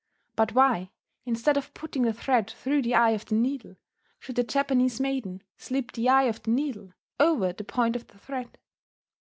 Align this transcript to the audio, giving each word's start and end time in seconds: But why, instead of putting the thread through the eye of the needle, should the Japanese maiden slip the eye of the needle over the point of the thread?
But 0.35 0.53
why, 0.55 0.89
instead 1.25 1.57
of 1.57 1.75
putting 1.75 2.01
the 2.01 2.11
thread 2.11 2.49
through 2.49 2.81
the 2.81 2.95
eye 2.95 3.11
of 3.11 3.25
the 3.25 3.35
needle, 3.35 3.75
should 4.19 4.35
the 4.35 4.43
Japanese 4.43 4.99
maiden 4.99 5.43
slip 5.57 5.91
the 5.91 6.09
eye 6.09 6.23
of 6.23 6.41
the 6.41 6.49
needle 6.49 6.93
over 7.19 7.53
the 7.53 7.63
point 7.63 7.95
of 7.95 8.07
the 8.07 8.17
thread? 8.17 8.57